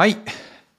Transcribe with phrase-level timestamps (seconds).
[0.00, 0.16] はい。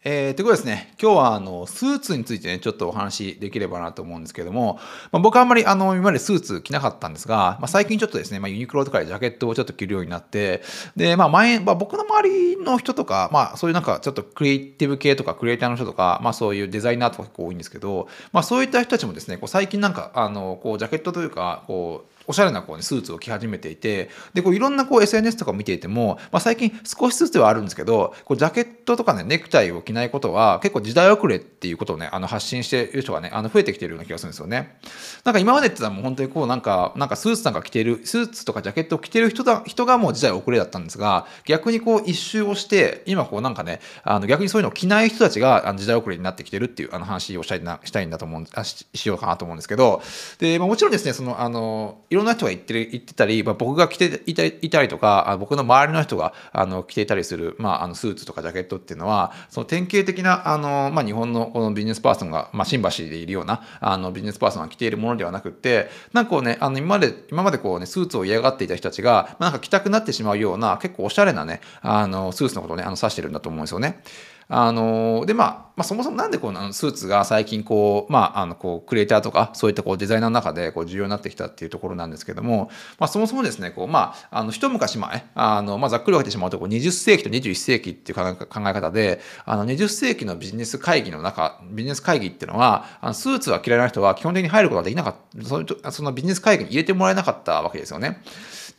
[0.04, 4.80] えー、ということですね、今日はあのスーツについてね、ちょっとお話しできればなと思うんですけども、
[5.12, 10.64] まあ、僕はあんまりあの今までスーツ着なかったんですが、まあ、最近ちょっとですね、まあ、ユニクロとかでジャケットをちょっと着るようになって、
[10.96, 34.78] で、まあ前、まあ、僕の周りの人とか、まあそういうなんかちょっとクリエイティブ系とかクリエイターの人とか、まあそういうデザイナーとか結構多いんですけど、まあそういった人たちもですね、こう最近なんかあのこうジャケットというか、こうおしゃれなこう、ね、スーツを着始めていてでこういろんなこう SNS とかを見ていても、まあ、最近少しずつではあるんですけどこうジャケットとかねネクタイを着ないことは結構時代遅れっていうことをねあの発信している人がねあの増えてきているような気がするんですよね。
[35.24, 50.02] なんか今までってのはもう本当にこうなんかなんかスーツなんか着てるスーツとかジャケットを着てる人だ人がもう時代遅れだったんですが逆にこう一周をして今こうなんかねあの逆にそういうのを着ない人たちが時代遅れになってきてるっていうあの話をしたいなしたいんだと思うししようかなと思うんですけど
[50.40, 74.02] で、まあ、もちろんですねそのあのいろんな人が言ってる言ってたり、まあ、僕が着ていたいたりとか僕の周りの人があの着ていたりする、まあ、あのスーツとかジャケットっていうのはその典型的なあの、まあ、日本のこのビジネスパーソンが、まあ、新橋でいるようなあのビジネスパーソンが着ているものではなくてなんかこうねあの今まで今までこうねスーツを嫌がっていた人たちが、まあ、なんか着たくなってしまうような結構おしゃれなねあのスーツのことをねあの指してるんだと思うんですよね。
[74.48, 82.70] あのでまあ、まあ、そもそもなんでこのスーツが最近こう、まあ、あのこうクリエイターとかそういったこうデザイナーの中でこう重要になってきたっていうところなんですけども、
[83.00, 98.22] まあ、そもそもですねこう、まあ、あの一昔前あの、まあ、ざっくり分けてしまうとこう20世紀と21世紀っていう考え方であの20世紀のビジネス会議の中ビジネス会議っていうのはあのスーツが嫌いな人は基本的に入ることができなかったそのそのビジネス会議に入れてもらえなかったわけですよね。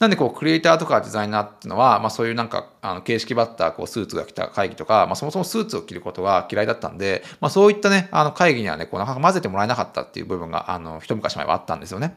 [0.02, 12.16] なんでこうクリエイターとかデザイナーっていうのは、まあ、そういうなんかあの形式バッターこうスーツが着た会議とか、まあ、そもそもスーツを着ることが嫌いだったんで、まあ、そういったねあの会議にはねこうなかなか混ぜてもらえなかったっていう部分があの一昔前はあったんですよね。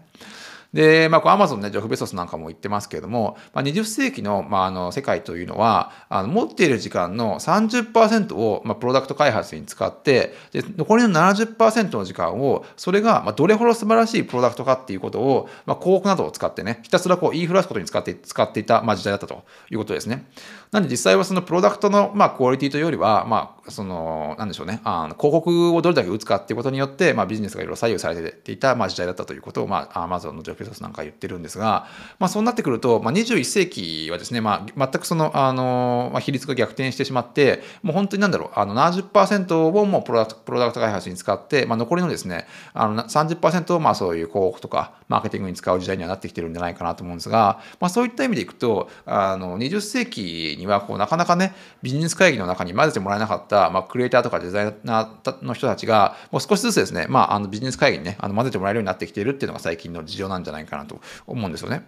[0.75, 20.25] で、まあ、アマゾンね、ジョフ・ベソスなんかも言ってますけれども、まあ、20世紀の,、まあ、あの世界というのは、あの持っている時間の30%を、まあ、プロダクト開発に使って、で残りの70%の時間を、それが、まあ、どれほど素晴らしいプロダクトかっていうことを、まあ、広告などを使ってね、ひたすらこう言いふらすことに使って使っていた、まあ、時代だったということですね。
[20.73, 31.87] なんで実際はそのプロダクトの、まあ、クオリティというよりは、まあ、その、なんでしょうね、あの広告をどれだけ打つかっていうことによって、まあ、ビジネスがいろいろ左右されていた、まあ、時代だったということを、まあ、アマゾンのジョフ・ベソスなんか言ってるんですが、
[32.19, 61.83] まあ、そうなってくると、まあ、21世紀はですね、まあ、全くその、あの、まあ、比率が逆転してしまって、もう本当になんだろう、あの70%をもうプロダクトプロダクト開発に使って、まあ、残りのですね、あの30%をまあそういう広告とかマーケティングに使う時代にはなってきてるんじゃないかなと思うんですが、まあ、そういった意味でいくと、あの20世紀にはこうなかなかね、ビジネス会議の中に混ぜてもらえなかった、まあ、クリエイターとかデザイナーの人たちが、もう少しずつですね、まあ、あのビジネス会議にね、あの混ぜてもらえるようになってきているっていうのが最近の事情なんじゃないかなと思うんですよね。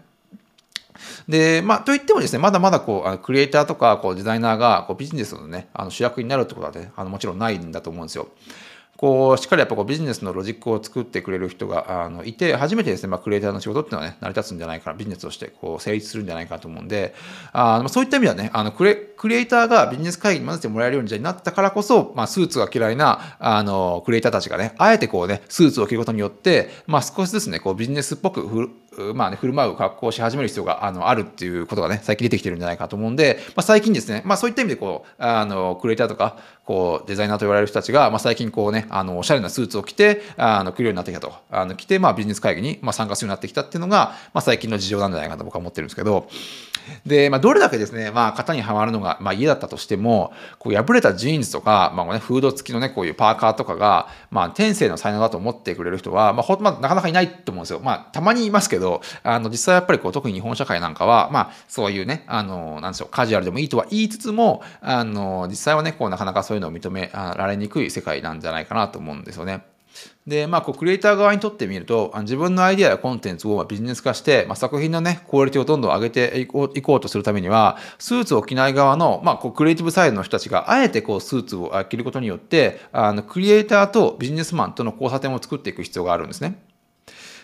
[1.28, 8.30] で、まあ、といってもですね、まだまだこう、クリエイターとかこうデザイナーがこうビジネスのね、あの主役になるってことはね、あのもちろんないんだと思うんですよ。
[8.98, 17.14] こうしっかりやっぱこうビジネスのロジックを作ってくれる人があのいて初めてですね、まあ、クリエイターの仕事っていうのはね成り立つんじゃないかなビジネスとしてこう成立するんじゃないかと思うんで
[17.54, 28.72] あそういった意味ではねあのクレクリエイターがビジネス会議に混ぜてもらえるようになったからこそ、まあ、スーツが嫌いなあのクリエイターたちがねあえてこうねスーツを着ることによって、まあ、少しずつねこうビジネスっぽく
[29.14, 41.34] まあね、振る舞う格好をし始める必要があのあるっていうことがね、最近出てきてるんじゃないかと思うんで、まあ、最近ですね、まあそういった意味でこう、あの、クリエイターとか、こう、デザイナーと言われる人たちが、まあ最近こうね、あの、おしゃれなスーツを着て、あの、来るようになってきたと。
[41.50, 46.28] あの、着て、まあビジネス会議に、まあ、参加するようになってきたっていうのが、まあ最近の事情なんじゃないかと僕は思ってるんですけど、
[47.06, 57.80] で、まあどれだけですね、まあ型にはまるのが、まあ嫌だったとしても、こう破れたジーンズとか、まあね、フード付きのね、こういうパーカーとかが、まあ天性の才能だと思ってくれる人は、まあほん、まあ、なかなかいないと思うんですよ。
[57.82, 58.87] まあたまにいますけど、
[59.24, 69.62] あの、実際やっぱりこう特に日本社会なんかは、まあ、そういうね、あの、なんでしょう、カジュアルでもいいとは言いつつも、あの、実際はね、こうなかなかそういうのを認められにくい世界なんじゃないかなと思うんですよね。
[70.26, 86.60] で、まあ、こう、クリエイター側にとってみると、自分のアイデアやコンテンツをビジネス化して、まあ、作品のね、クオリティをどんどん上げていこういこうとするためには、スーツを着ない側の、まあ、こう、クリエイティブサイドの人たちが、あえてこう、スーツを着ることによって、あの、クリエイターとビジネスマンとの交差点を作っていく必要があるんですね。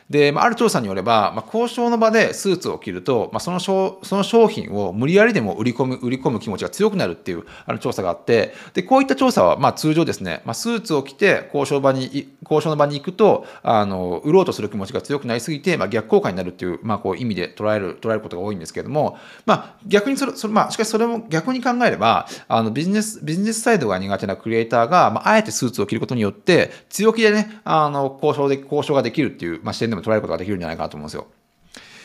[0.10, 31.28] で、まあ、ある調査によれば、まあ、交渉の場でスーツを着ると、まあ、その商その商品を無理やりでも売り込む売り込む気持ちが強くなるっていうあの調査があってでこういった調査はまあ通常ですね、まあ、スーツを着て交渉場に交渉の場に行くとあの売ろうとする気持ちが強くなりすぎて、まあ、逆効果になるっていう,、まあ、こう意味で捉える捉えることが多いんですけれども、まあ、逆にそれそれ、まあ、しかしそれも逆に考えればあのビジネスビジネスサイドが苦手なクリエイターが、まあ、あえてスーツを着ることによって強気でねあの交渉で交渉ができるっていう、まあ、視点でも捉えることができるんじゃないかなと思うんですよ。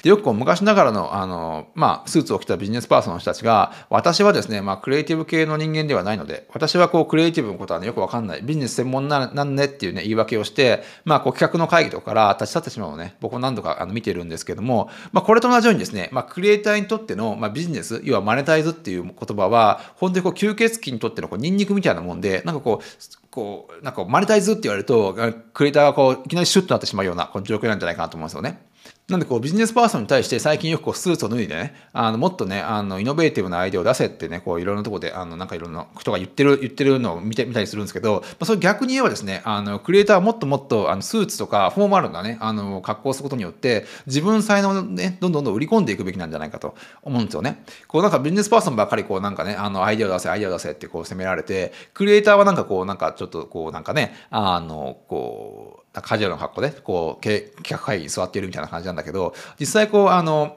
[0.02, 23.08] でよくこう昔ながらのあの、まあ、スーツを着たビジネスパーソンの人たちが私はですね、まあ、クリエイティブ系の人間ではないので私はこうクリエイティブのことは、ね、よくわかんないビジネス専門ななんねっていうね言い訳をして、まあ、こう企画の会議とかから立ち去ってしまうのね僕も何度かあの見てるんですけども、まあ、これと同じようにですね、まあ、クリエイターにとっての、まあ、ビジネス要はマネタイズっていう言葉は本当にこう吸血鬼にとってのこうニンニクみたいなもんでなんかこう
[23.38, 25.14] こうなんかマネタイズって言われると
[25.54, 28.67] クリエイターがこういきなりシュッとなってしまうようなこの状況なんじゃないかなと思うんですよね。
[29.08, 47.64] なんでこうビジネスパーソンに対して最近よくこうスーツを脱いでね、あのもっとね、あのイノベーティブなアイデアを出せってね、こういろんなとこで、あのなんかいろんな人が言ってる、言ってるのを見てみたりするんですけど、まあ、それ逆に言えばですね、あのクリエイターはもっともっとあのスーツとかフォーマルなね、あの格好をすることによって、自分才能をね、どんどんどん売り込んでいくべきなんじゃないかと思うんですよね。
[47.86, 60.56] こうなんかビジネスパーソンばっかりこうなんかね、あのアイデアを出せ、アイデアを出せってこう責められて、クリエイターはなんかこうなんかちょっとこうなんかね、あの、こう、カジュアルな格好でこう企画会議に座っているみたいな感じなんだけど実際こうあの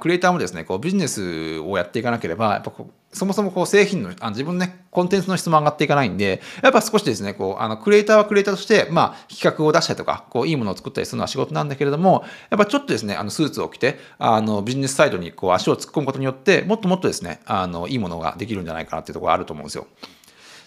[0.00, 2.72] クリエイターもですねこうビジネスをやっていかなければやっぱ
[3.12, 19.86] そもそもこう製品のあの自分のねコンテンツの質も上がっていかないんでやっぱ少しですねこうあのクリエイターはクリエイターとしてまあ企画を出したりとかこういいものを作ったりするのは仕事なんだけれどもやっぱちょっとですねあのスーツを着てあのビジネスサイドにこう足を突っ込むことによってもっともっとですねあのいいものができるんじゃないかなっていうところがあると思うんですよ。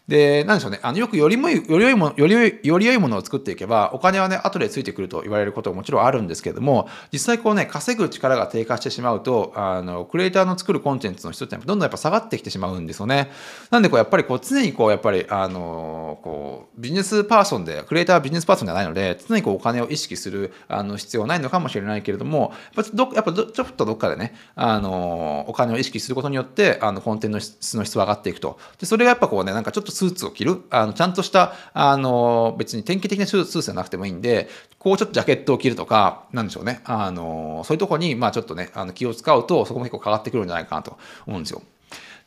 [0.07, 0.79] で、なんでしょうね。
[0.83, 13.31] あの、よくよりも、より良いもの、より良い、より良いものを作っていけば、お金はね、後でついてくると言われることももちろんあるんですけれども、実際こうね、稼ぐ力が低下してしまうと、あの、クリエイターの作るコンテンツの質ってどんどんやっぱ下がってきてしまうんですよね。
[13.71, 28.59] なんでこう、やっぱりこう、常にこう、やっぱり、あの、こう、ビジネスパーソンで、クリエイターはビジネスパーソンではないので、常にこう、お金を意識する、あの、必要はないのかもしれないけれども、やっぱど、やっぱちょっとどっかでね、あの、お金を意識することによって、あの、コンテンツの質の質は上がっていくと。
[28.79, 41.61] で、それがやっぱこうね、なんかちょっとスーツを着る、あのちゃんとしたあの別に典型的なスーツじゃなくてもいいんでこうちょっとジャケットを着るとかなんでしょうねあのそういうとこにまあちょっとねあの気を使うとそこも結構変わってくるんじゃないかなと思うんですよ。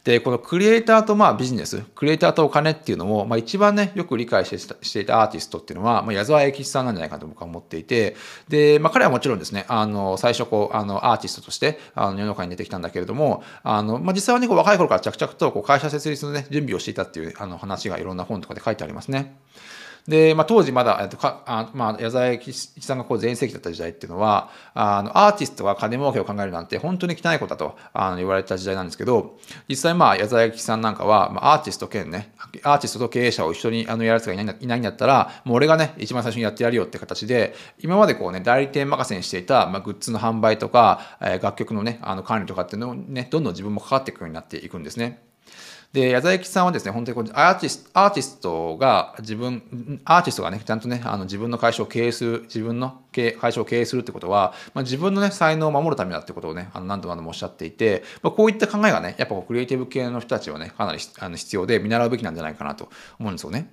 [0.08, 8.16] で、このクリエイターとまあビジネス、クリエイターとお金っていうのを、まあ、一番ね、よく理解していたアーティストっていうのは、まあ、矢沢永吉さんなんじゃないかと僕は思っていて、
[8.48, 19.36] で、まあ、彼はもちろんですね、あの、最初こう、あの、アーティストとして、あの、世の中に出てきたんだけれども、あの、まあ、実際はね、こう若い頃から着々とこう会社設立のね、準備をしていたっていうあの話がいろんな本とかで書いてありますね。
[20.08, 29.38] で、まあ、当時まだ、えっとかあまあ、矢沢永吉さんがこう全盛期だった時代っていうのはあのアーティストが金儲けを考えるなんて本当に汚いことだとあの言われた時代なんですけど
[29.68, 32.32] 実際まあ矢沢永吉さんなんかは、まあ、アーティスト兼ね
[32.62, 45.27] アーティストと経営者を一緒にあのやるやつがいないいないんだったらもう俺がね一番最初にやってやるよって形で今までこうね代理店任せにしていた、まあ、グッズの販売とか、えー、楽曲のねあの管理とかっていうのをねどんどん自分もかかっていくようになっていくんですね。
[45.92, 63.70] で矢沢駅さんはですね本当にこうアーティスアーティストが自分アーティストがねちゃんとねあの自分の会社を経営する自分の会社を経営するってことは、まあ、自分のね才能を守るためだってことをねあの何度も何度もおっしゃっていて、まあ、こういった考えがねやっぱクリエイティブ系の人たちはねかなりあの必要で見習うべきなんじゃないかなと思うんですよね。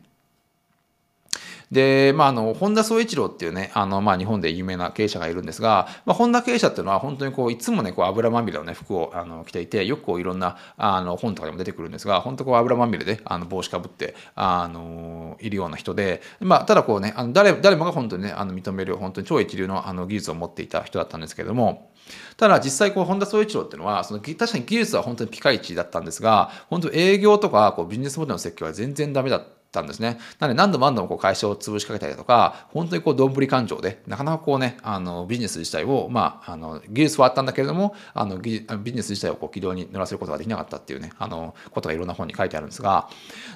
[1.71, 21.91] で、まあ、あの、本田宗一郎っていうね、あの、まあ、日本で有名な経営者がいるんですが、まあ、本田経営者っていうのは本当にこう、いつもね、こう、油まみれのね、服をあの着ていて、よくこう、いろんな、あの、本とかでも出てくるんですが、本当こう、油まみれで、あの、帽子かぶって、あの、いるような人で、まあ、ただこうね、あの誰、誰もが本当にね、あの、認める、本当に超一流のあの技術を持っていた人だったんですけれども、
[22.37, 30.17] ただ実際こう本田宗一郎っていうのはその確かに技術は本当にピカイチだったんですが本当営業とかこうビジネスモデルの設計は全然ダメだったんですね。
[30.39, 43.09] なので何度も何度もこう会社を潰しかけたりとか、本当にこう、どんぶり勘定で、なかなかこうね、あの、ビジネス自体を、まあ、あの、技術はあったんだけれども、あの、ビジネス自体をこう、軌道に乗らせることができなかったっていうね、あの、ことがいろんな本に書いてあるんですが、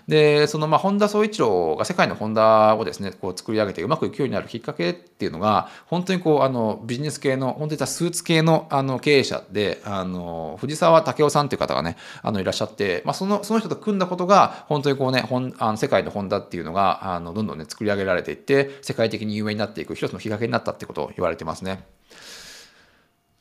[0.07, 21.83] で、その、まあ、本田宗一郎が世界のホンダをですね、こう、作り上げてうまくいくようになるきっかけっていうのが、本当にこう、あの、ビジネス系の、本当にスーツ系の、あの、経営者で、あの、藤沢武雄さんっていう方がね、あの、いらっしゃって、まあ、その、その人と組んだことが、本当にこうね、本あの世界のホンダっていうのが、あのどんどんね作り上げられていって世界的に有名になっていく一つのきっかけになったってことを言われてますね。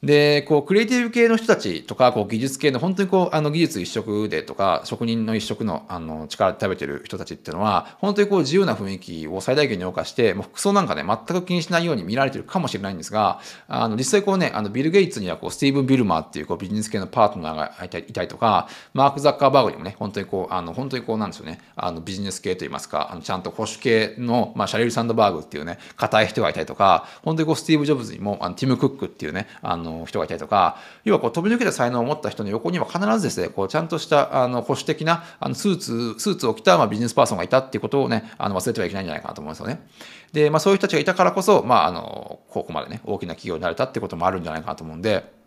[0.00, 39.87] で、こう、クリエイティブ系の人たちとか、こう、技術系の、本当にこう、あの、技術一色でとか、職人の一色の、あの、力で食べてる人たちっていうのは、本当にこう、自由な雰囲気を最大限に謳歌して、もう服装なんかね、全く気にしないように見られてるかもしれないんですが、あの、実際こうね、あの、ビル・ゲイツには、こう、スティーブン・ビルマーっていう、こう、ビジネス系のパートナーがいたりとか、マーク・ザッカーバーグにもね、本当にこう、あの、本当にこう、なんですよね、あの、ビジネス系といいますか、あの、ちゃんと保守系の、まあ、シャレル・サンドバーグっていうね、硬い人がいたりとか、本当にこう、スティーブ・ジョブズにも、あの、ティム・クックっていうね、あの、の人がいたりとか、要はこう飛び抜けた才能を持った人の横には必ずですね、こうちゃんとしたあの保守的なあのスーツ、スーツを着たまあビジネスパーソンがいたっていうことをね、あの忘れてはいけないんじゃないかなと思うんですよね。
[40.33, 45.38] で、まあそういう人たちがいたからこそ、まああの、ここまでね、大きな企業になれたってこともあるんじゃないかなと思うんで、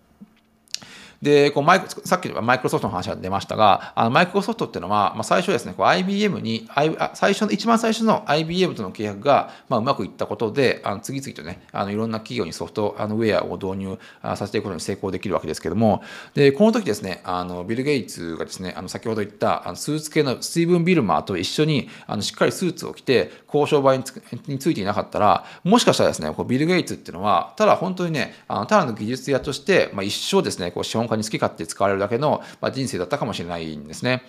[1.21, 6.67] で、こうマイさっきマイクロソフトの話が出ましたが、あのマイクロソフトっていうのは、まあ、最初ですね、IBM に、
[7.13, 13.99] 最初の、一番最初の IBM との契約が、まあ、うまくいったことで、あの次々とね、あのいろんな企業にソフトあのウェアを導入
[14.35, 16.01] させていくことに成功できるわけですけども、
[16.33, 34.23] で、この時ですね、あのビル・ゲイツがですね、あの先ほど言ったあのスーツ系のスティーブン・ビルマーと一緒にあのしっかりスーツを着て交渉場につについていなかったら、もしかしたらですね、こうビル・ゲイツっていうのは、ただ本当にね、あのただの技術屋として、まあ、一生ですね、こう資本家に好き勝手使われるだけの、まあ、人生だったかもしれないんですね。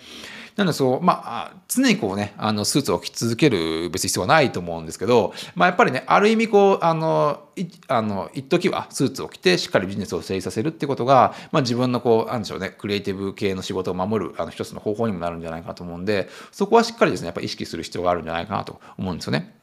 [0.55, 19.55] なのでそう、まあ、常にこうね、あの、スーツを着続ける別に必要はないと思うんですけど、まあ、やっぱりね、ある意味こう、あの、いあの一時はスーツを着てしっかりビジネスを成立させるってことが、まあ、自分のこうなんでしょうねクリエイティブ系の仕事を守るあの一つの方法にもなるんじゃないかと思うんでそこはしっかりですねやっぱ意識する必要があるんじゃないかなと思うんですよね。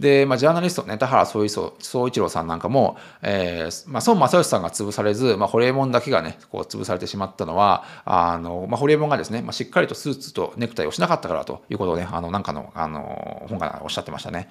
[0.00, 14.48] で、まあ、ジャーナリストね、田原総一郎さんなんかも、えー、まあ、孫正義さんが潰されず、まあ、ホリエモンだけがね、こう潰されてしまったのは、あの、まあ、ホリエモンがですね、まあ、しっかりとスーツとネクタイをしなかったからということをね、あの、なんかの、あの、本がおっしゃってましたね。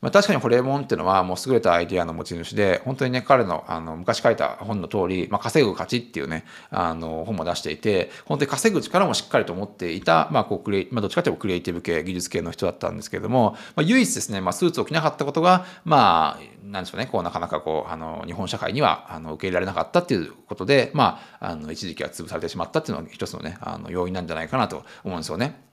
[0.00, 25.69] まあ、確かにホレモンっていうのはもう優れたアイディアの持ち主で、本当にね、彼のあの昔書いた本の通り、まあ、稼ぐ価値っていうね、あの本も出していて、本当に稼ぐ力もしっかりと持っていた、まあ、こうクリまあ、どっちかというとクリエイティブ系、技術系の人だったんですけれども、まあ、唯一ですね、まあ、スーツを着なかったことが、まあ、なんでしょうね、こうなかなかこう、あの日本社会にはあの受け入れられなかったっていうことで、まあ、あの一時期は潰されてしまったっていうのが一つのね、あの要因なんじゃないかなと思うんですよね。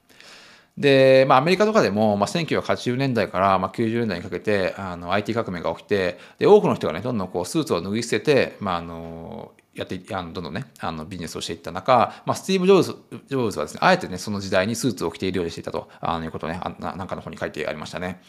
[0.77, 12.95] で、まあ、アメリカとかでも、まあ、1980年代から、まあ、90年代にかけてあの IT 革命が起きてで多くの人がねどんどんこうスーツを脱ぎ捨てて、まあ、あのやってあのどんどんねあのビジネスをしていった中、まあ、スティーブ・ジョブズ
[13.27, 18.21] ジョブズはですねあえてねその時代にスーツを着ているようにしていたとあのいうことをねあなんかの方に書いてありましたね。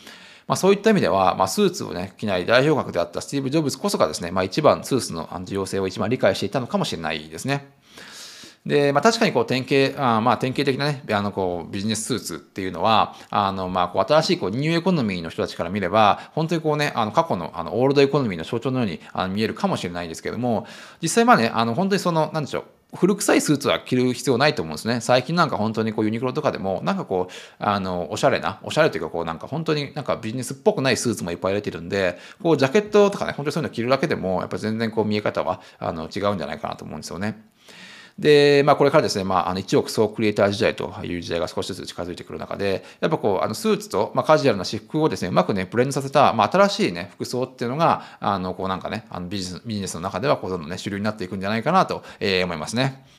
[0.47, 7.71] まあ、そういった意味では、まあ、スーツをね、着ない代表格であったスティーブ・ジョブズこそがですね、まあ、一番スーツの重要性を一番理解していたのかもしれないですね。
[8.69, 20.67] で、まあ、確かにこう典型、あまあ、典型的なね、あのこうビジネススーツっていうのは、あのまあこう新しいこうニューエコノミーの人たちから見れば、本当にこうね、あの過去のあのオールドエコノミーの象徴のようにあの見えるかもしれないんですけども、
[21.01, 25.01] 実際まあね、あの本当にその、なんでしょう、古臭いスーツは着る必要ないと思うんですね。
[25.01, 37.49] 最近なんか本当にこうユニクロとかでも、なんかこう、あの、おしゃれな、おしゃれというかこうなんか本当になんかビジネスっぽくないスーツもいっぱい入れてるんで、こうジャケットとかね、本当にそういうの着るだけでも、やっぱ全然こう見え方はあの違うんじゃないかなと思うんですよね。
[38.19, 53.05] で、まあ、これからですね、まあ、あの一億総クリエイター時代という時代が少しずつ近づいてくる中で、やっぱこう、あのスーツと、まあ、カジュアルな私服をですね、うまくね、ブレンドさせた、まあ、新しいね、服装っていうのが、あの、こうなんかね、あのビジネスビジネスの中では、こう、どんどんね、主流になっていくんじゃないかなと、えー、思いますね。